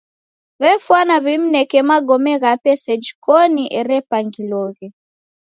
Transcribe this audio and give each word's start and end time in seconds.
W'efwana 0.61 1.15
w'imneke 1.23 1.79
magome 1.89 2.33
ghape 2.41 2.71
seji 2.83 3.11
koni 3.23 3.63
erepangiloghe. 3.79 4.87